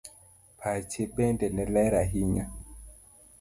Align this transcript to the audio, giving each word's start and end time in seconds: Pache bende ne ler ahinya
Pache 0.59 1.01
bende 1.15 1.45
ne 1.55 1.63
ler 1.73 1.93
ahinya 2.01 2.45